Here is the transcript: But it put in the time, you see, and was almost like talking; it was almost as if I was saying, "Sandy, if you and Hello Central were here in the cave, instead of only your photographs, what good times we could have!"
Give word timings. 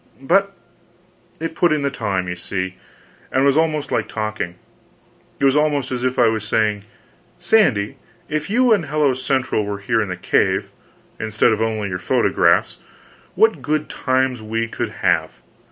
But 0.19 0.53
it 1.39 1.53
put 1.53 1.71
in 1.71 1.83
the 1.83 1.91
time, 1.91 2.27
you 2.27 2.35
see, 2.35 2.75
and 3.31 3.45
was 3.45 3.55
almost 3.55 3.91
like 3.91 4.07
talking; 4.07 4.55
it 5.39 5.45
was 5.45 5.55
almost 5.55 5.91
as 5.91 6.03
if 6.03 6.17
I 6.17 6.25
was 6.27 6.43
saying, 6.43 6.85
"Sandy, 7.37 7.97
if 8.27 8.49
you 8.49 8.73
and 8.73 8.87
Hello 8.87 9.13
Central 9.13 9.63
were 9.63 9.77
here 9.77 10.01
in 10.01 10.09
the 10.09 10.17
cave, 10.17 10.71
instead 11.19 11.51
of 11.53 11.61
only 11.61 11.89
your 11.89 11.99
photographs, 11.99 12.79
what 13.35 13.61
good 13.61 13.89
times 13.89 14.41
we 14.41 14.67
could 14.67 14.89
have!" 15.05 15.37